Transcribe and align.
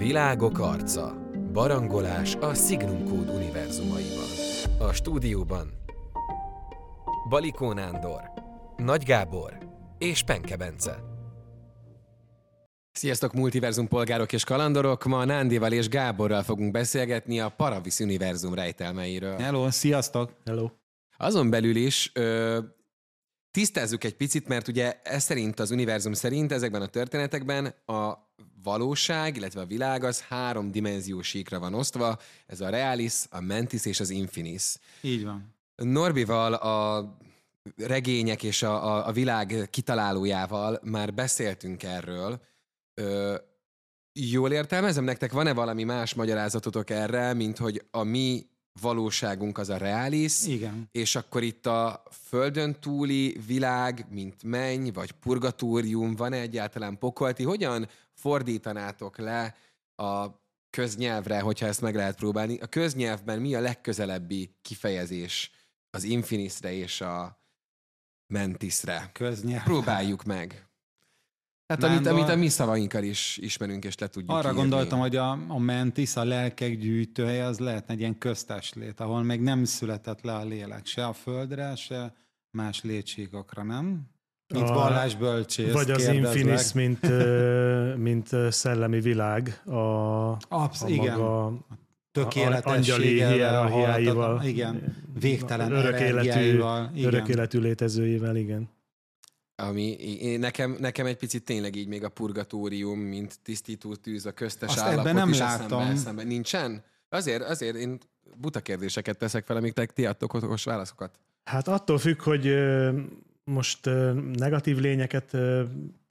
Világok 0.00 0.58
arca. 0.58 1.30
Barangolás 1.52 2.34
a 2.34 2.54
Signum 2.54 3.04
Code 3.04 3.32
univerzumaiban. 3.32 4.28
A 4.78 4.92
stúdióban 4.92 5.70
Balikó 7.28 7.72
Nándor, 7.72 8.22
Nagy 8.76 9.04
Gábor 9.04 9.58
és 9.98 10.22
Penke 10.22 10.56
Bence. 10.56 11.02
Sziasztok, 12.92 13.32
multiverzum 13.32 13.88
polgárok 13.88 14.32
és 14.32 14.44
kalandorok! 14.44 15.04
Ma 15.04 15.24
Nándival 15.24 15.72
és 15.72 15.88
Gáborral 15.88 16.42
fogunk 16.42 16.72
beszélgetni 16.72 17.40
a 17.40 17.48
Paravis 17.48 17.98
univerzum 17.98 18.54
rejtelmeiről. 18.54 19.38
Hello, 19.38 19.70
sziasztok! 19.70 20.32
Hello. 20.44 20.70
Azon 21.16 21.50
belül 21.50 21.76
is 21.76 22.10
ö, 22.14 22.58
tisztázzuk 23.50 24.04
egy 24.04 24.16
picit, 24.16 24.48
mert 24.48 24.68
ugye 24.68 25.00
ez 25.02 25.22
szerint, 25.22 25.60
az 25.60 25.70
univerzum 25.70 26.12
szerint 26.12 26.52
ezekben 26.52 26.82
a 26.82 26.86
történetekben 26.86 27.74
a 27.86 28.28
valóság, 28.62 29.36
illetve 29.36 29.60
a 29.60 29.66
világ 29.66 30.04
az 30.04 30.20
három 30.20 30.70
dimenziós 30.70 31.26
síkra 31.26 31.58
van 31.58 31.74
osztva, 31.74 32.18
ez 32.46 32.60
a 32.60 32.68
realis, 32.68 33.14
a 33.30 33.40
mentis 33.40 33.84
és 33.84 34.00
az 34.00 34.10
infinis. 34.10 34.76
Így 35.00 35.24
van. 35.24 35.54
Norbival 35.76 36.54
a 36.54 37.08
regények 37.76 38.42
és 38.42 38.62
a, 38.62 38.96
a, 38.96 39.06
a 39.06 39.12
világ 39.12 39.68
kitalálójával 39.70 40.80
már 40.82 41.14
beszéltünk 41.14 41.82
erről. 41.82 42.40
Ö, 42.94 43.34
jól 44.12 44.52
értelmezem, 44.52 45.04
nektek 45.04 45.32
van-e 45.32 45.52
valami 45.52 45.84
más 45.84 46.14
magyarázatotok 46.14 46.90
erre, 46.90 47.34
mint 47.34 47.58
hogy 47.58 47.84
a 47.90 48.02
mi 48.02 48.49
valóságunk 48.80 49.58
az 49.58 49.68
a 49.68 49.76
reális, 49.76 50.46
Igen. 50.46 50.88
és 50.92 51.16
akkor 51.16 51.42
itt 51.42 51.66
a 51.66 52.02
földön 52.10 52.80
túli 52.80 53.40
világ, 53.46 54.06
mint 54.10 54.42
menny, 54.42 54.90
vagy 54.92 55.12
purgatórium, 55.12 56.16
van-e 56.16 56.40
egyáltalán 56.40 56.98
pokolti? 56.98 57.42
Hogyan 57.42 57.88
fordítanátok 58.12 59.18
le 59.18 59.54
a 59.96 60.26
köznyelvre, 60.70 61.40
hogyha 61.40 61.66
ezt 61.66 61.80
meg 61.80 61.94
lehet 61.94 62.16
próbálni? 62.16 62.58
A 62.58 62.66
köznyelvben 62.66 63.40
mi 63.40 63.54
a 63.54 63.60
legközelebbi 63.60 64.56
kifejezés 64.62 65.50
az 65.90 66.04
infinisre 66.04 66.72
és 66.72 67.00
a 67.00 67.44
mentisre? 68.26 69.10
Köznyelv. 69.12 69.62
Próbáljuk 69.64 70.24
meg. 70.24 70.69
Hát 71.70 71.82
amit, 71.82 72.06
amit 72.06 72.28
a 72.28 72.36
mi 72.36 72.48
szavainkkal 72.48 73.02
is 73.02 73.38
ismerünk, 73.42 73.84
és 73.84 73.98
le 73.98 74.06
tudjuk 74.06 74.30
Arra 74.30 74.48
írni. 74.48 74.60
gondoltam, 74.60 74.98
hogy 74.98 75.16
a, 75.16 75.38
a 75.48 75.58
mentis, 75.58 76.16
a 76.16 76.24
lelkek 76.24 76.78
gyűjtőhelye, 76.78 77.44
az 77.44 77.58
lehetne 77.58 77.94
egy 77.94 78.00
ilyen 78.00 78.18
köztes 78.18 78.72
lét, 78.74 79.00
ahol 79.00 79.22
még 79.22 79.40
nem 79.40 79.64
született 79.64 80.22
le 80.22 80.32
a 80.34 80.44
lélek, 80.44 80.86
se 80.86 81.06
a 81.06 81.12
földre, 81.12 81.74
se 81.76 82.14
más 82.50 82.82
létségokra, 82.82 83.62
nem? 83.62 84.02
Mint 84.54 84.68
A- 84.68 84.74
vallásbölcsész, 84.74 85.72
Vagy 85.72 85.90
az. 85.90 86.06
Infinis, 86.08 86.72
mint, 86.82 87.06
mint 87.96 88.28
szellemi 88.50 89.00
világ, 89.00 89.62
a, 89.66 89.76
Absz, 90.48 90.82
a 90.82 90.88
igen. 90.88 91.18
maga 91.18 91.44
angyali 91.44 91.58
Tökéletességgel, 92.12 93.32
hierarchiáival, 93.32 94.14
halhatatlan- 94.16 94.46
Igen. 94.46 94.96
Végtelen 95.20 95.72
örök 95.72 96.00
életű. 96.00 96.40
Igen. 96.94 97.04
örök 97.04 97.28
életű 97.28 97.58
létezőjével, 97.58 98.36
igen. 98.36 98.68
Ami 99.68 99.96
nekem, 100.38 100.76
nekem 100.80 101.06
egy 101.06 101.16
picit 101.16 101.44
tényleg 101.44 101.76
így 101.76 101.88
még 101.88 102.04
a 102.04 102.08
purgatórium, 102.08 102.98
mint 102.98 103.38
tisztító 103.42 103.94
tűz, 103.94 104.26
a 104.26 104.32
köztes 104.32 104.68
Azt 104.68 104.78
állapot 104.78 105.00
ebben 105.00 105.14
nem 105.14 105.28
is 105.28 105.38
láttam. 105.38 105.78
Eszembe, 105.80 105.92
eszembe. 106.00 106.22
Nincsen? 106.22 106.82
Azért, 107.08 107.42
azért 107.42 107.76
én 107.76 107.98
buta 108.36 108.60
kérdéseket 108.60 109.18
teszek 109.18 109.44
fel, 109.44 109.56
amik 109.56 109.72
te- 109.72 109.86
ti 109.86 110.06
adtok 110.06 110.34
okos 110.34 110.64
válaszokat. 110.64 111.18
Hát 111.44 111.68
attól 111.68 111.98
függ, 111.98 112.22
hogy 112.22 112.54
most 113.44 113.84
negatív 114.32 114.78
lényeket 114.78 115.36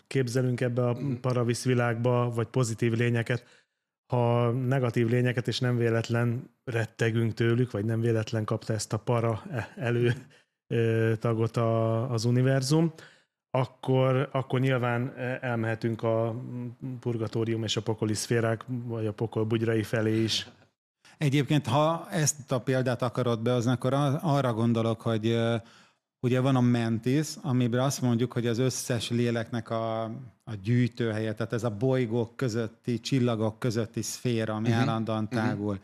képzelünk 0.08 0.62
ebbe 0.62 0.88
a 0.88 0.94
Mhm. 0.94 1.14
paravisz 1.14 1.64
világba, 1.64 2.30
vagy 2.36 2.48
pozitív 2.48 2.94
lényeket. 2.94 3.46
Ha 4.08 4.52
negatív 4.52 5.08
lényeket, 5.08 5.48
és 5.48 5.60
nem 5.60 5.78
véletlen 5.78 6.50
rettegünk 6.64 7.34
tőlük, 7.34 7.72
vagy 7.72 7.86
nem 7.86 8.00
véletlen 8.02 8.46
kapta 8.46 8.74
ezt 8.74 8.94
a 8.94 8.98
para 8.98 9.44
e- 9.52 9.74
elő 9.76 10.14
tagot 11.20 11.58
az 12.12 12.26
univerzum, 12.26 12.94
akkor, 13.52 14.30
akkor 14.32 14.60
nyilván 14.60 15.14
e, 15.18 15.38
elmehetünk 15.42 16.04
a 16.04 16.36
purgatórium 17.00 17.64
és 17.64 17.78
a 17.78 17.82
pokoli 17.82 18.14
szférák, 18.14 18.66
vagy 18.68 19.06
a 19.06 19.14
pokol 19.14 19.46
bugyrai 19.46 19.84
felé 19.84 20.24
is. 20.24 20.48
Egyébként, 21.18 21.68
ha 21.68 22.08
ezt 22.12 22.52
a 22.52 22.60
példát 22.60 23.02
akarod 23.02 23.42
behozni, 23.42 23.72
akkor 23.72 23.94
arra 24.22 24.54
gondolok, 24.54 25.02
hogy 25.02 25.28
ö, 25.28 25.56
ugye 26.20 26.40
van 26.40 26.56
a 26.56 26.62
mentis, 26.62 27.28
amiben 27.42 27.80
azt 27.80 28.02
mondjuk, 28.02 28.34
hogy 28.34 28.48
az 28.48 28.58
összes 28.58 29.10
léleknek 29.10 29.70
a, 29.70 30.04
a 30.44 30.56
gyűjtőhelye, 30.64 31.34
tehát 31.34 31.54
ez 31.54 31.64
a 31.64 31.70
bolygók 31.70 32.36
közötti, 32.36 33.00
csillagok 33.00 33.60
közötti 33.60 34.02
szféra, 34.02 34.54
ami 34.54 34.68
Mhm. 34.68 34.72
uh-huh. 34.78 34.90
állandóan 34.90 35.30
tágul. 35.30 35.80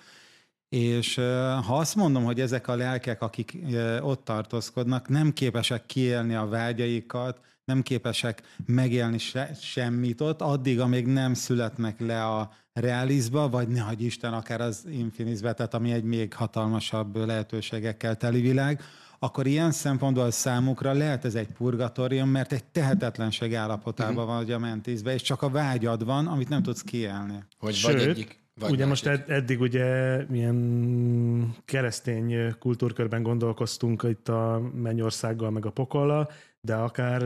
És 0.70 1.18
ö, 1.18 1.58
ha 1.66 1.78
azt 1.78 1.96
mondom, 1.96 2.24
hogy 2.24 2.42
ezek 2.42 2.68
a 2.68 2.76
lelkek, 2.76 3.22
akik 3.22 3.58
ott 4.02 4.24
tartózkodnak, 4.26 5.08
nem 5.08 5.34
képesek 5.34 5.86
kiélni 5.86 6.36
a 6.36 6.46
vágyaikat, 6.48 7.40
nem 7.66 7.82
képesek 7.82 8.42
megélni 8.66 9.18
se, 9.18 9.50
semmit 9.62 10.22
ott, 10.22 10.42
addig, 10.42 10.80
amíg 10.80 11.06
nem 11.06 11.34
születnek 11.34 12.00
le 12.00 12.26
a 12.26 12.52
realizba, 12.74 13.50
vagy 13.50 13.68
ne 13.68 13.80
hagyj 13.80 14.06
Isten, 14.06 14.34
akár 14.34 14.62
az 14.62 14.86
infinisbe, 14.90 15.54
tehát 15.54 15.74
ami 15.74 15.92
egy 15.92 16.04
még 16.04 16.34
hatalmasabb 16.34 17.16
lehetőségekkel 17.16 18.16
teli 18.16 18.42
világ, 18.42 18.82
akkor 19.20 19.48
ilyen 19.48 19.72
szempontból 19.72 20.32
számukra 20.32 20.94
lehet 20.94 21.26
ez 21.26 21.36
egy 21.36 21.48
purgatórium, 21.48 22.30
mert 22.30 22.52
egy 22.52 22.64
tehetetlenség 22.64 23.56
állapotában 23.56 24.14
uh-huh. 24.14 24.30
van, 24.30 24.38
hogy 24.38 24.52
a 24.52 24.60
mentisbe, 24.60 25.14
és 25.14 25.22
csak 25.22 25.42
a 25.42 25.50
vágyad 25.50 26.06
van, 26.06 26.28
amit 26.28 26.50
nem 26.50 26.64
tudsz 26.64 26.82
kiélni. 26.82 27.34
Hogy 27.34 27.48
vagy 27.60 27.74
Sőt, 27.74 28.02
egyik, 28.02 28.40
vagy 28.54 28.72
ugye 28.72 28.86
másik. 28.86 29.06
most 29.06 29.20
ed- 29.20 29.30
eddig 29.30 29.62
ugye 29.62 30.18
milyen 30.30 31.56
keresztény 31.66 32.56
kultúrkörben 32.60 33.24
gondolkoztunk 33.24 34.04
itt 34.10 34.30
a 34.30 34.62
Mennyországgal 34.74 35.50
meg 35.50 35.66
a 35.66 35.72
pokollal, 35.72 36.30
de 36.66 36.76
akár 36.76 37.22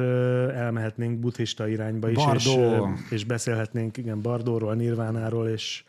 elmehetnénk 0.56 1.20
buddhista 1.20 1.68
irányba 1.68 2.10
is, 2.10 2.18
és, 2.34 2.46
Bardó. 2.46 2.90
és 3.10 3.24
beszélhetnénk 3.24 3.98
igen, 3.98 4.22
Bardóról, 4.22 4.76
Nirvánáról, 4.76 5.48
és, 5.48 5.84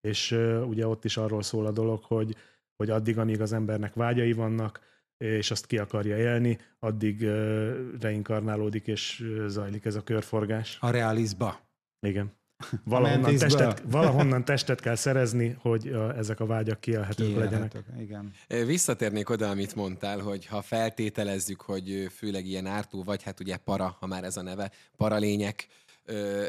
és 0.00 0.30
ugye 0.66 0.86
ott 0.86 1.04
is 1.04 1.16
arról 1.16 1.42
szól 1.42 1.66
a 1.66 1.70
dolog, 1.70 2.02
hogy, 2.02 2.36
hogy 2.76 2.90
addig, 2.90 3.18
amíg 3.18 3.40
az 3.40 3.52
embernek 3.52 3.94
vágyai 3.94 4.32
vannak, 4.32 4.80
és 5.16 5.50
azt 5.50 5.66
ki 5.66 5.78
akarja 5.78 6.16
élni, 6.16 6.58
addig 6.78 7.22
reinkarnálódik, 8.00 8.86
és 8.86 9.24
zajlik 9.46 9.84
ez 9.84 9.94
a 9.94 10.02
körforgás. 10.02 10.78
A 10.80 10.90
realizba. 10.90 11.60
Igen. 12.06 12.32
Valahonnan 12.84 13.36
testet, 13.36 13.82
valahonnan 13.90 14.44
testet 14.44 14.80
kell 14.80 14.94
szerezni, 14.94 15.56
hogy 15.60 15.88
ezek 16.16 16.40
a 16.40 16.46
vágyak 16.46 16.80
kielhetők 16.80 17.36
legyenek. 17.36 17.70
Kiélhetők, 17.70 18.00
Igen. 18.00 18.32
Visszatérnék 18.66 19.30
oda, 19.30 19.48
amit 19.48 19.74
mondtál, 19.74 20.18
hogy 20.18 20.46
ha 20.46 20.62
feltételezzük, 20.62 21.60
hogy 21.60 22.08
főleg 22.16 22.46
ilyen 22.46 22.66
ártó 22.66 23.02
vagy, 23.02 23.22
hát 23.22 23.40
ugye 23.40 23.56
para, 23.56 23.96
ha 24.00 24.06
már 24.06 24.24
ez 24.24 24.36
a 24.36 24.42
neve, 24.42 24.70
paralények, 24.96 25.66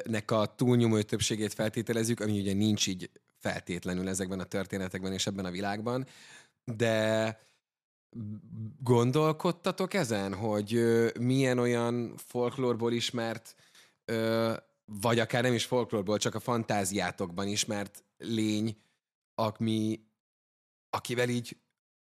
nek 0.03 0.31
a 0.31 0.53
túlnyomó 0.56 1.01
többségét 1.01 1.53
feltételezzük, 1.53 2.19
ami 2.19 2.39
ugye 2.39 2.53
nincs 2.53 2.88
így 2.88 3.09
feltétlenül 3.38 4.07
ezekben 4.07 4.39
a 4.39 4.44
történetekben 4.44 5.13
és 5.13 5.28
ebben 5.28 5.45
a 5.45 5.51
világban, 5.51 6.06
de 6.66 7.39
gondolkodtatok 8.84 9.94
ezen, 9.94 10.34
hogy 10.34 10.84
milyen 11.19 11.59
olyan 11.59 12.13
folklórból 12.18 12.91
ismert, 12.94 13.56
ö, 14.06 14.53
vagy 14.92 15.20
akár 15.20 15.44
nem 15.44 15.53
is 15.53 15.66
folklórból, 15.66 16.18
csak 16.18 16.36
a 16.36 16.40
fantáziátokban 16.40 17.48
ismert 17.48 18.03
lény, 18.18 18.78
ami, 19.36 20.00
akivel 20.90 21.30
így 21.30 21.58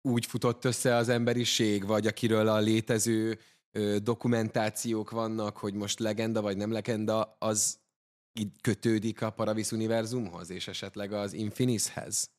úgy 0.02 0.26
futott 0.26 0.66
össze 0.66 0.96
az 0.96 1.10
emberiség, 1.10 1.86
vagy 1.86 2.08
akiről 2.08 2.48
a 2.48 2.58
létező 2.58 3.40
ö, 3.72 3.98
dokumentációk 4.04 5.10
vannak, 5.10 5.58
hogy 5.58 5.74
most 5.74 6.00
legenda 6.00 6.42
vagy 6.42 6.58
nem 6.58 6.72
legenda, 6.72 7.36
az 7.40 7.80
így 8.40 8.52
kötődik 8.62 9.22
a 9.22 9.30
Paravis 9.30 9.72
univerzumhoz, 9.72 10.50
és 10.50 10.68
esetleg 10.68 11.14
az 11.14 11.34
Infinishez? 11.34 12.30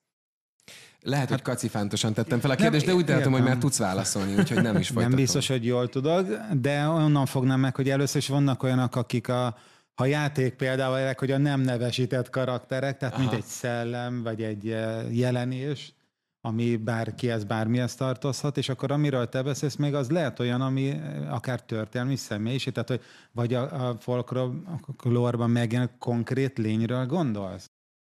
Lehet, 1.01 1.29
hogy 1.29 1.43
kacifántosan 1.43 2.15
tettem 2.15 2.41
fel 2.41 2.51
a 2.51 2.55
kérdést, 2.55 2.87
de 2.87 2.95
úgy 2.95 3.09
látom, 3.09 3.33
hogy 3.33 3.43
már 3.43 3.59
tudsz 3.59 3.79
válaszolni, 3.79 4.37
úgyhogy 4.37 4.63
nem 4.63 4.77
is 4.77 4.87
folytatom. 4.87 5.09
Nem 5.09 5.19
biztos, 5.19 5.49
hogy 5.49 5.65
jól 5.65 5.89
tudod, 5.89 6.27
de 6.53 6.89
onnan 6.89 7.27
fognám 7.27 7.61
meg, 7.61 7.77
hogy 7.77 7.91
először 7.91 8.17
is 8.17 8.29
vannak 8.29 8.63
olyanok, 8.63 8.97
akik 8.97 9.29
a 9.29 9.57
ha 10.01 10.07
játék 10.07 10.55
például 10.55 10.99
ezek, 10.99 11.19
hogy 11.19 11.31
a 11.31 11.39
nem 11.39 11.61
nevesített 11.61 12.31
karakterek, 12.31 12.97
tehát 12.97 13.17
mint 13.17 13.29
Aha. 13.29 13.37
egy 13.37 13.45
szellem, 13.45 14.23
vagy 14.23 14.43
egy 14.43 14.69
eh, 14.69 15.17
jelenés, 15.17 15.93
ami 16.41 16.77
bárkihez, 16.77 17.45
bármihez 17.45 17.95
tartozhat, 17.95 18.57
és 18.57 18.69
akkor 18.69 18.93
amiről 18.93 19.29
te 19.29 19.43
beszélsz, 19.43 19.77
még 19.77 19.95
az 19.95 20.11
lehet 20.11 20.39
olyan, 20.39 20.61
ami 20.61 20.91
eh, 20.91 21.35
akár 21.35 21.63
történelmi 21.63 22.17
személyiség, 22.17 22.73
tehát 22.73 22.89
hogy 22.89 23.01
vagy 23.33 23.55
a, 23.55 23.89
a 23.89 23.97
folklórban 23.99 25.51
megjelent 25.51 25.91
konkrét 25.99 26.59
lényről 26.59 27.07
gondolsz? 27.07 27.71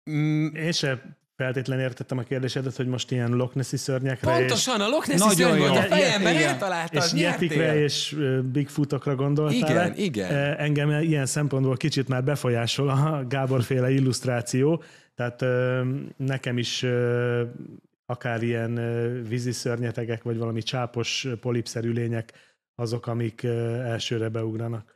Mm, 0.10 0.56
Én 0.56 0.72
se 0.72 1.18
feltétlenül 1.38 1.84
értettem 1.84 2.18
a 2.18 2.22
kérdésedet, 2.22 2.76
hogy 2.76 2.88
most 2.88 3.12
ilyen 3.12 3.32
Loch 3.32 3.56
Nessi 3.56 3.78
szörnyekre 3.78 4.32
Pontosan, 4.32 4.82
a 4.82 4.88
Loch 4.88 5.08
Nessi 5.08 5.20
Nagyon 5.20 5.36
szörny 5.36 5.60
volt 5.60 5.78
a 5.78 5.82
fejemben, 5.82 6.36
Igen. 6.36 6.48
eltaláltad, 6.50 7.04
és, 7.04 7.14
és 7.14 7.22
Yetikre 7.22 7.64
nyertél. 7.66 7.84
és 7.84 8.18
Bigfootokra 8.52 9.16
gondoltál. 9.16 9.56
Igen, 9.56 9.76
le. 9.76 9.94
igen. 9.96 10.32
E, 10.32 10.56
Engem 10.60 10.90
ilyen 11.02 11.26
szempontból 11.26 11.78
kicsit 11.78 12.08
már 12.08 12.24
befolyásol 12.24 12.90
a 12.90 13.26
Gábor 13.28 13.64
féle 13.64 13.92
illusztráció, 13.92 14.84
Tehát 15.16 15.46
nekem 16.18 16.58
is 16.58 16.86
akár 18.06 18.44
ilyen 18.44 18.74
vízi 19.28 19.52
szörnyetegek, 19.52 20.24
vagy 20.24 20.38
valami 20.38 20.62
csápos 20.62 21.28
polipszerű 21.42 21.92
lények 21.92 22.34
azok, 22.76 23.08
amik 23.08 23.44
elsőre 23.84 24.30
beugranak. 24.30 24.96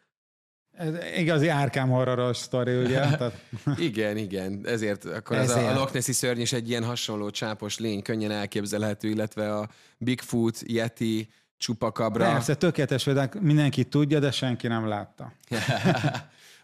Ez 0.71 0.93
igazi 1.17 1.47
árkám 1.47 1.89
horroros 1.89 2.37
sztori, 2.37 2.77
ugye? 2.77 2.99
Tehát, 3.17 3.45
Igen, 3.77 4.17
igen. 4.17 4.61
Ezért 4.65 5.05
akkor 5.05 5.37
ez 5.37 5.49
a, 5.49 5.57
Ezért. 5.57 5.75
a 5.75 5.79
Loch 5.79 5.93
Nessi 5.93 6.11
szörny 6.11 6.39
is 6.39 6.53
egy 6.53 6.69
ilyen 6.69 6.83
hasonló 6.83 7.29
csápos 7.29 7.79
lény, 7.79 8.01
könnyen 8.01 8.31
elképzelhető, 8.31 9.09
illetve 9.09 9.55
a 9.55 9.69
Bigfoot, 9.97 10.59
Yeti, 10.65 11.29
csupakabra. 11.57 12.31
persze, 12.31 12.55
tökéletes 12.55 13.03
védek, 13.03 13.39
mindenki 13.39 13.83
tudja, 13.83 14.19
de 14.19 14.31
senki 14.31 14.67
nem 14.67 14.87
látta. 14.87 15.33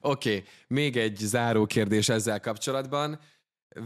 Oké, 0.01 0.29
okay. 0.29 0.43
még 0.67 0.97
egy 0.97 1.15
záró 1.15 1.65
kérdés 1.65 2.09
ezzel 2.09 2.39
kapcsolatban. 2.39 3.19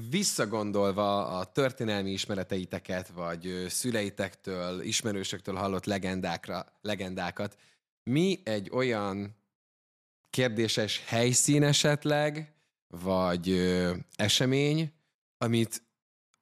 Visszagondolva 0.09 1.27
a 1.27 1.45
történelmi 1.45 2.11
ismereteiteket, 2.11 3.07
vagy 3.07 3.65
szüleitektől, 3.69 4.81
ismerősöktől 4.81 5.55
hallott 5.55 5.85
legendákra, 5.85 6.65
legendákat, 6.81 7.57
mi 8.03 8.39
egy 8.43 8.69
olyan 8.73 9.39
kérdéses 10.31 11.03
helyszín 11.05 11.63
esetleg, 11.63 12.53
vagy 12.87 13.49
ö, 13.49 13.93
esemény, 14.15 14.93
amit 15.37 15.83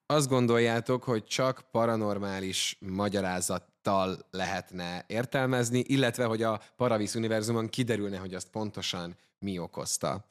azt 0.06 0.28
gondoljátok, 0.28 1.04
hogy 1.04 1.24
csak 1.24 1.62
paranormális 1.72 2.78
magyarázattal 2.80 4.28
lehetne 4.32 5.04
értelmezni, 5.08 5.80
illetve 5.88 6.26
hogy 6.26 6.44
a 6.44 6.62
Paravis 6.76 7.14
univerzumon 7.14 7.70
kiderülne, 7.70 8.18
hogy 8.18 8.34
azt 8.34 8.50
pontosan 8.50 9.16
mi 9.40 9.60
okozta. 9.60 10.26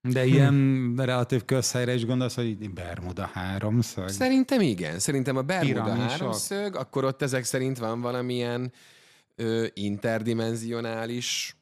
De 0.00 0.24
ilyen 0.24 0.94
relatív 0.96 1.44
közhelyre 1.44 1.94
is 1.94 2.06
gondolsz, 2.06 2.34
hogy 2.34 2.70
Bermuda 2.70 3.26
háromszög. 3.26 4.08
Szerintem 4.08 4.60
igen. 4.60 4.98
Szerintem 4.98 5.36
a 5.36 5.42
Bermuda 5.42 5.82
Piramisok. 5.82 6.10
háromszög, 6.10 6.76
akkor 6.76 7.04
ott 7.04 7.22
ezek 7.22 7.44
szerint 7.44 7.78
van 7.78 8.00
valamilyen 8.00 8.72
ö, 9.34 9.66
interdimenzionális 9.74 11.56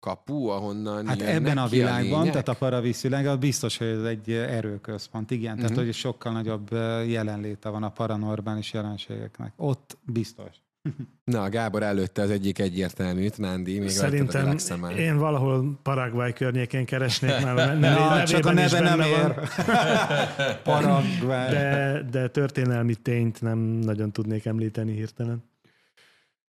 kapu, 0.00 0.46
ahonnan 0.46 1.06
Hát 1.06 1.22
ebben 1.22 1.58
a 1.58 1.66
világban, 1.66 2.18
lények? 2.18 2.30
tehát 2.30 2.48
a 2.48 2.54
paravíz 2.54 3.00
világban 3.02 3.38
biztos, 3.38 3.78
hogy 3.78 3.86
ez 3.86 4.02
egy 4.02 4.30
erőközpont, 4.32 5.30
igen. 5.30 5.56
Tehát, 5.56 5.70
Mhm. 5.70 5.78
hogy 5.80 5.92
sokkal 5.94 6.32
nagyobb 6.32 6.72
eh, 6.72 7.10
jelenléte 7.10 7.68
van 7.68 7.82
a 7.82 7.88
paranormális 7.90 8.72
jelenségeknek. 8.72 9.52
Ott 9.56 9.98
biztos. 10.02 10.56
Na, 11.24 11.48
Gábor 11.48 11.82
előtte 11.82 12.22
az 12.22 12.30
egyik 12.30 12.58
egyértelműt, 12.58 13.38
Nándi, 13.38 13.78
még 13.78 13.88
Szerintem 13.88 14.58
a 14.82 14.86
én 14.90 15.16
valahol 15.18 15.78
Paraguay 15.82 16.32
környékén 16.32 16.84
keresnék, 16.84 17.30
mert 17.44 17.58
a 17.58 17.72
Na, 17.74 18.24
csak 18.24 18.46
a 18.46 18.52
neve 18.52 18.80
nem 18.80 19.00
ér. 19.00 19.34
Paraguay. 20.62 21.50
De, 21.50 22.02
de 22.10 22.28
történelmi 22.28 22.94
tényt 22.94 23.42
nem 23.42 23.58
nagyon 23.58 24.12
tudnék 24.12 24.44
említeni 24.46 24.92
hirtelen. 24.92 25.44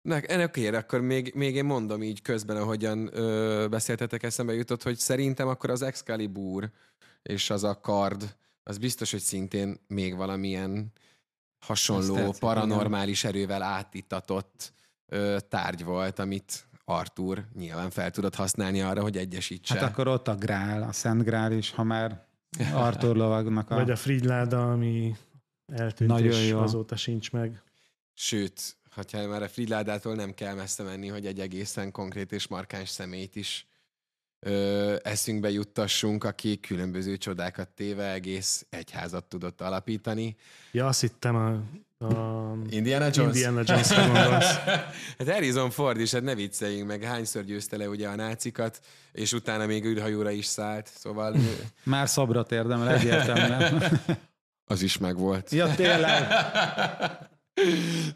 Na, 0.03 0.21
ennek 0.21 0.57
ér, 0.57 0.75
akkor 0.75 1.01
még, 1.01 1.33
még 1.35 1.55
én 1.55 1.65
mondom 1.65 2.03
így 2.03 2.23
közben, 2.23 2.57
ahogyan 2.57 3.11
ö, 3.13 3.67
beszéltetek, 3.71 4.23
eszembe 4.23 4.55
jutott, 4.55 4.83
hogy 4.83 4.99
szerintem 4.99 5.49
akkor 5.49 5.71
az 5.71 5.83
Excalibur 5.83 6.71
és 7.23 7.51
az 7.51 7.65
a 7.65 7.81
kard, 7.81 8.37
az 8.63 8.79
biztos, 8.79 9.11
hogy 9.11 9.21
szintén 9.21 9.81
még 9.87 10.17
valamilyen 10.17 10.93
hasonló, 11.59 12.15
tetszik, 12.15 12.41
paranormális 12.41 13.25
erővel 13.25 13.63
átítatott 13.63 14.73
ö, 15.07 15.37
tárgy 15.49 15.85
volt, 15.85 16.19
amit 16.19 16.69
Arthur 16.85 17.45
nyilván 17.55 17.91
fel 17.91 18.11
tudott 18.11 18.35
használni 18.35 18.81
arra, 18.81 19.03
hogy 19.03 19.17
egyesítse. 19.17 19.75
Hát 19.75 19.89
akkor 19.89 20.09
ott 20.09 20.29
a 20.29 20.35
grál, 20.35 20.83
a 20.83 20.93
Szent 20.93 21.25
Grál 21.25 21.53
is, 21.53 21.71
ha 21.71 21.83
már 21.83 22.27
Arthur 22.73 23.17
lovagnak 23.17 23.71
a... 23.71 23.75
Vagy 23.75 23.91
a 23.91 23.97
Frigyláda, 23.97 24.71
ami 24.71 25.17
eltűnt, 25.67 26.11
Nagyon 26.11 26.33
és 26.33 26.49
jó. 26.49 26.59
azóta 26.59 26.97
sincs 26.97 27.33
meg. 27.33 27.63
Sőt, 28.15 28.77
ha 28.91 29.27
már 29.29 29.43
a 29.43 29.49
Fridládától 29.49 30.15
nem 30.15 30.35
kell 30.35 30.55
messze 30.55 30.83
menni, 30.83 31.09
hogy 31.09 31.27
egy 31.27 31.41
egészen 31.41 31.91
konkrét 31.91 32.33
és 32.33 32.47
markáns 32.47 32.89
személyt 32.89 33.37
is 33.37 33.67
ö, 34.41 34.97
eszünkbe 35.03 35.51
juttassunk, 35.51 36.25
aki 36.25 36.61
különböző 36.61 37.17
csodákat 37.17 37.69
téve 37.69 38.13
egész 38.13 38.67
egyházat 38.71 39.25
tudott 39.25 39.61
alapítani. 39.61 40.37
Ja, 40.73 40.87
azt 40.87 41.01
hittem 41.01 41.37
a, 41.37 41.49
a 42.07 42.55
Indiana 42.69 43.09
Jones? 43.13 43.35
Indiana 43.35 43.63
Jones-ra 43.65 44.07
gondolsz. 44.07 44.55
Hát 45.19 45.31
Harrison 45.31 45.71
Ford 45.71 46.01
is, 46.01 46.13
hát 46.13 46.23
ne 46.23 46.35
vicceljünk 46.35 46.87
meg, 46.89 47.03
hányszor 47.03 47.45
győzte 47.45 47.77
le 47.77 47.89
ugye 47.89 48.09
a 48.09 48.15
nácikat, 48.15 48.81
és 49.13 49.33
utána 49.33 49.67
még 49.67 49.85
űrhajóra 49.85 50.31
is 50.31 50.47
szállt, 50.47 50.91
szóval 50.95 51.37
Már 51.83 52.09
szobrot 52.09 52.53
érdemel 52.53 52.91
egyértelműen. 52.91 54.01
az 54.65 54.83
is 54.83 54.99
megvolt. 54.99 55.51
ja, 55.51 55.75
tényleg. 55.75 56.29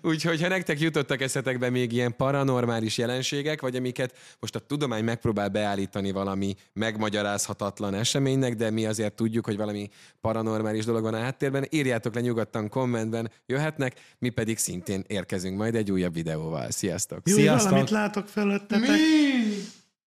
Úgyhogy 0.02 0.43
ha 0.43 0.49
nektek 0.49 0.81
jutottak 0.81 1.20
eszetekbe 1.20 1.70
még 1.70 1.93
ilyen 1.93 2.17
paranormális 2.17 2.99
jelenségek, 2.99 3.61
vagy 3.61 3.76
amiket 3.76 4.17
most 4.41 4.55
a 4.55 4.58
tudomány 4.58 5.05
megpróbál 5.05 5.49
beállítani 5.49 6.12
valami 6.12 6.55
megmagyarázhatatlan 6.73 7.94
eseménynek, 7.94 8.55
de 8.55 8.70
mi 8.70 8.87
azért 8.87 9.14
tudjuk, 9.14 9.44
hogy 9.44 9.56
valami 9.56 9.88
paranormális 10.20 10.85
dolog 10.85 11.02
van 11.02 11.14
a 11.14 11.20
háttérben, 11.20 11.67
írjátok 11.70 12.14
le 12.14 12.20
nyugodtan 12.20 12.69
kommentben, 12.69 13.31
jöhetnek, 13.46 14.00
mi 14.19 14.29
pedig 14.29 14.58
szintén 14.58 15.05
érkezünk 15.06 15.58
majd 15.58 15.75
egy 15.75 15.91
újabb 15.91 16.14
videóval. 16.14 16.70
Sziasztok! 16.70 17.20
Jó, 17.25 17.35
Sziasztok! 17.35 17.70
valamit 17.70 17.91
látok 17.91 18.29
fölöttetek. 18.29 18.88
Mi? 18.88 19.82